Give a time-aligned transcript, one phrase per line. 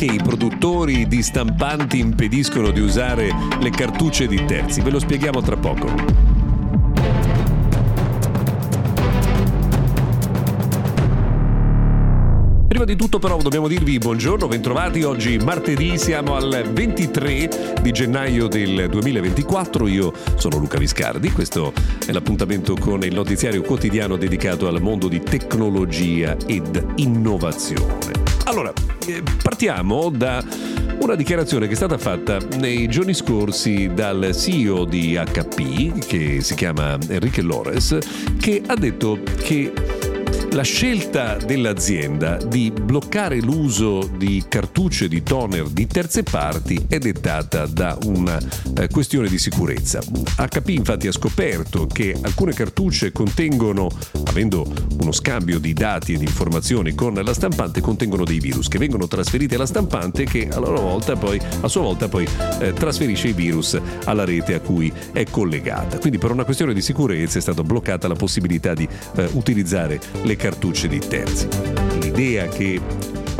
[0.00, 3.28] Perché i produttori di stampanti impediscono di usare
[3.60, 4.80] le cartucce di terzi?
[4.80, 5.92] Ve lo spieghiamo tra poco.
[12.66, 15.02] Prima di tutto però dobbiamo dirvi buongiorno, bentrovati.
[15.02, 19.86] Oggi martedì siamo al 23 di gennaio del 2024.
[19.86, 21.74] Io sono Luca Viscardi, questo
[22.06, 28.12] è l'appuntamento con il notiziario quotidiano dedicato al mondo di tecnologia ed innovazione.
[28.44, 28.72] Allora,
[29.10, 30.44] eh, partiamo da
[31.00, 36.54] una dichiarazione che è stata fatta nei giorni scorsi dal CEO di HP, che si
[36.54, 37.98] chiama Enrique Lores,
[38.38, 39.72] che ha detto che
[40.52, 47.66] la scelta dell'azienda di bloccare l'uso di cartucce di toner di terze parti è dettata
[47.66, 48.38] da una
[48.76, 50.00] eh, questione di sicurezza.
[50.00, 53.88] HP infatti ha scoperto che alcune cartucce contengono,
[54.26, 54.66] avendo
[55.00, 59.06] uno scambio di dati e di informazioni con la stampante, contengono dei virus che vengono
[59.06, 62.26] trasferiti alla stampante che a loro volta poi, a sua volta poi
[62.58, 65.98] eh, trasferisce i virus alla rete a cui è collegata.
[65.98, 70.36] Quindi per una questione di sicurezza è stata bloccata la possibilità di eh, utilizzare le
[70.36, 71.48] cartucce di terzi.
[72.00, 72.80] L'idea che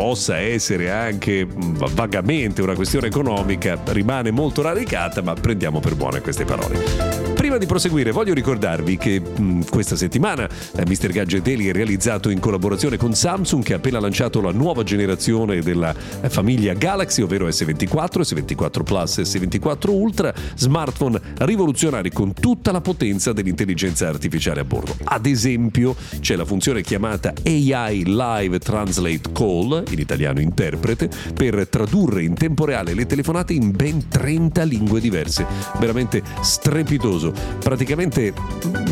[0.00, 6.46] possa essere anche vagamente una questione economica rimane molto radicata, ma prendiamo per buone queste
[6.46, 7.30] parole.
[7.40, 11.08] Prima di proseguire voglio ricordarvi che mh, questa settimana eh, Mr.
[11.08, 15.60] Gadget Daily è realizzato in collaborazione con Samsung che ha appena lanciato la nuova generazione
[15.60, 22.82] della eh, famiglia Galaxy, ovvero S24, S24 Plus, S24 Ultra, smartphone rivoluzionari con tutta la
[22.82, 24.94] potenza dell'intelligenza artificiale a bordo.
[25.04, 32.22] Ad esempio c'è la funzione chiamata AI Live Translate Call, in italiano interprete, per tradurre
[32.22, 35.46] in tempo reale le telefonate in ben 30 lingue diverse.
[35.78, 38.32] Veramente strepitoso praticamente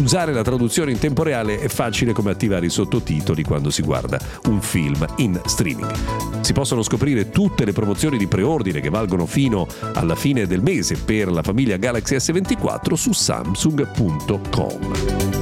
[0.02, 4.18] usare la traduzione in tempo reale è facile come attivare i sottotitoli quando si guarda
[4.46, 6.40] un film in streaming.
[6.40, 10.96] Si possono scoprire tutte le promozioni di preordine che valgono fino alla fine del mese
[10.96, 15.37] per la famiglia Galaxy S24 su samsung.com.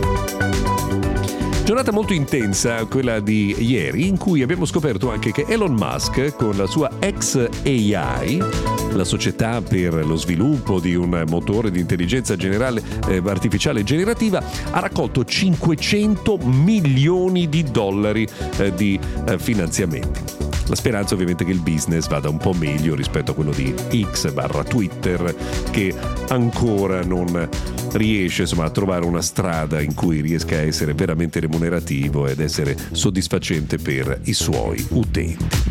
[1.67, 6.57] Giornata molto intensa, quella di ieri, in cui abbiamo scoperto anche che Elon Musk, con
[6.57, 8.39] la sua XAI,
[8.93, 14.41] la società per lo sviluppo di un motore di intelligenza generale, eh, artificiale generativa,
[14.71, 18.29] ha raccolto 500 milioni di dollari
[18.59, 18.97] eh, di
[19.27, 20.21] eh, finanziamenti.
[20.69, 23.75] La speranza ovviamente che il business vada un po' meglio rispetto a quello di
[24.13, 25.35] X barra Twitter
[25.71, 25.93] che
[26.29, 27.49] ancora non
[27.93, 32.77] riesce insomma, a trovare una strada in cui riesca a essere veramente remunerativo ed essere
[32.93, 35.66] soddisfacente per i suoi utenti.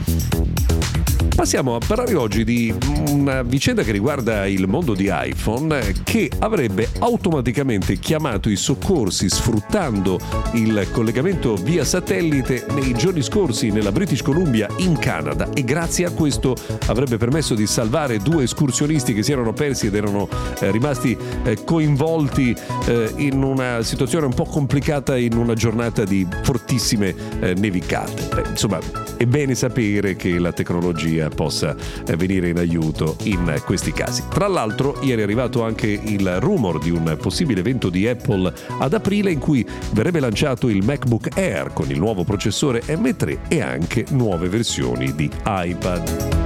[1.36, 2.74] Passiamo a parlare oggi di
[3.10, 10.18] una vicenda che riguarda il mondo di iPhone che avrebbe automaticamente chiamato i soccorsi sfruttando
[10.54, 16.12] il collegamento via satellite nei giorni scorsi nella British Columbia in Canada e grazie a
[16.12, 16.56] questo
[16.88, 20.30] avrebbe permesso di salvare due escursionisti che si erano persi ed erano
[20.62, 22.56] eh, rimasti eh, coinvolti
[22.86, 28.44] eh, in una situazione un po' complicata in una giornata di fortissime eh, nevicate.
[28.50, 28.80] Insomma,
[29.18, 34.24] è bene sapere che la tecnologia possa eh, venire in aiuto in questi casi.
[34.30, 38.94] Tra l'altro ieri è arrivato anche il rumor di un possibile evento di Apple ad
[38.94, 44.06] aprile in cui verrebbe lanciato il MacBook Air con il nuovo processore M3 e anche
[44.10, 46.44] nuove versioni di iPad.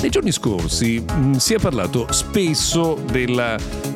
[0.00, 3.00] Nei giorni scorsi mh, mm, si è parlato spesso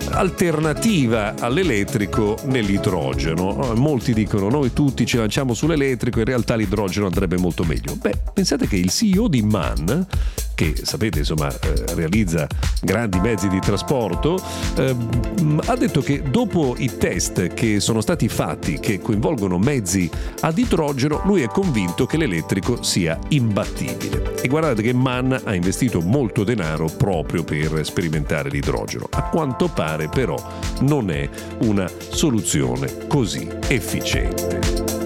[0.07, 3.75] dell'alternativa all'elettrico nell'idrogeno.
[3.75, 7.97] Molti dicono noi tutti ci lanciamo sull'elettrico, in realtà l'idrogeno andrebbe molto meglio.
[7.97, 10.07] Beh, pensate che il CEO di MAN
[10.57, 12.49] che sapete insomma eh, realizza
[12.81, 14.43] grandi mezzi di trasporto,
[14.77, 14.97] eh,
[15.67, 20.11] ha detto che dopo i test che sono stati fatti che coinvolgono mezzi
[20.41, 24.35] ad idrogeno, lui è convinto che l'elettrico sia imbattibile.
[24.41, 29.07] E guardate che Mann ha investito molto denaro proprio per sperimentare l'idrogeno.
[29.11, 30.37] A quanto pare però
[30.81, 31.29] non è
[31.61, 35.06] una soluzione così efficiente.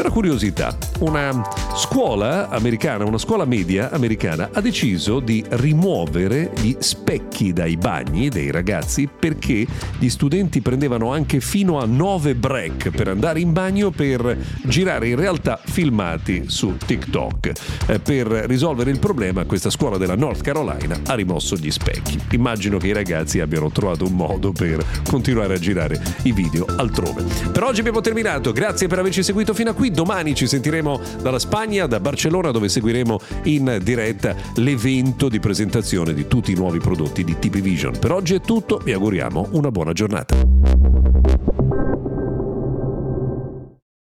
[0.00, 7.52] Una curiosità, una scuola americana, una scuola media americana ha deciso di rimuovere gli specchi
[7.52, 9.66] dai bagni dei ragazzi perché
[9.98, 15.16] gli studenti prendevano anche fino a 9 break per andare in bagno per girare in
[15.16, 17.52] realtà filmati su TikTok.
[17.86, 22.18] Eh, per risolvere il problema questa scuola della North Carolina ha rimosso gli specchi.
[22.30, 27.22] Immagino che i ragazzi abbiano trovato un modo per continuare a girare i video altrove.
[27.52, 31.86] Per oggi abbiamo terminato, grazie per averci seguito fino a domani ci sentiremo dalla Spagna,
[31.86, 37.38] da Barcellona dove seguiremo in diretta l'evento di presentazione di tutti i nuovi prodotti di
[37.38, 37.98] TP Vision.
[37.98, 41.79] Per oggi è tutto, vi auguriamo una buona giornata.